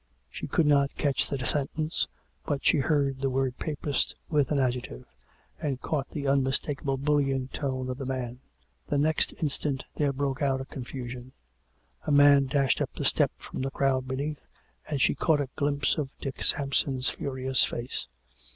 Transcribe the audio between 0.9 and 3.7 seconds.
catch the sentence, but she heard the word"